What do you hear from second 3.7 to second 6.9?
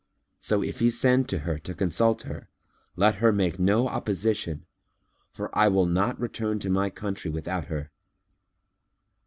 opposition; for I will not return to my